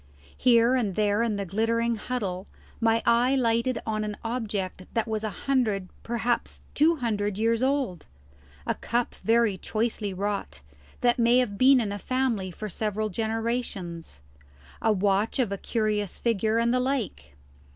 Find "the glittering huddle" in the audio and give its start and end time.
1.35-2.47